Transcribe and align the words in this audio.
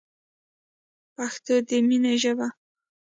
پښتو 1.15 1.53
دی 1.67 1.77
مینی 1.87 2.15
ژبه 2.21 2.47